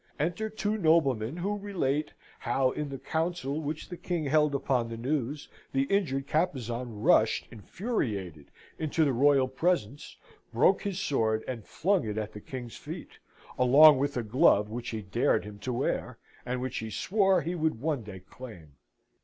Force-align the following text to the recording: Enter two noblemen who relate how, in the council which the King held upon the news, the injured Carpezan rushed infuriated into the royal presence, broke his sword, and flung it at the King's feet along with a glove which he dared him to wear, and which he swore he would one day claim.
Enter 0.19 0.49
two 0.49 0.79
noblemen 0.79 1.37
who 1.37 1.59
relate 1.59 2.13
how, 2.39 2.71
in 2.71 2.89
the 2.89 2.97
council 2.97 3.61
which 3.61 3.87
the 3.89 3.97
King 3.97 4.25
held 4.25 4.55
upon 4.55 4.89
the 4.89 4.97
news, 4.97 5.47
the 5.73 5.83
injured 5.93 6.25
Carpezan 6.27 7.03
rushed 7.03 7.45
infuriated 7.51 8.47
into 8.79 9.05
the 9.05 9.13
royal 9.13 9.47
presence, 9.47 10.17
broke 10.51 10.81
his 10.81 10.99
sword, 10.99 11.43
and 11.47 11.67
flung 11.67 12.03
it 12.03 12.17
at 12.17 12.33
the 12.33 12.41
King's 12.41 12.77
feet 12.77 13.19
along 13.59 13.99
with 13.99 14.17
a 14.17 14.23
glove 14.23 14.69
which 14.71 14.89
he 14.89 15.03
dared 15.03 15.45
him 15.45 15.59
to 15.59 15.71
wear, 15.71 16.17
and 16.47 16.61
which 16.61 16.79
he 16.79 16.89
swore 16.89 17.41
he 17.43 17.53
would 17.53 17.79
one 17.79 18.01
day 18.01 18.21
claim. 18.21 18.77